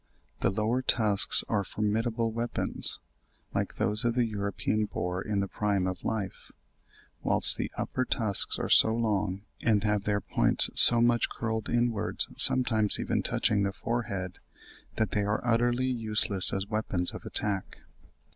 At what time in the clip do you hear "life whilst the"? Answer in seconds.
6.03-7.71